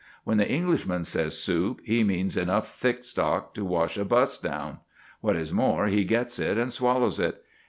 [0.23, 4.79] When the Englishman says "soup," he means enough thick stock to wash a bus down.
[5.19, 7.43] What is more, he gets it and swallows it.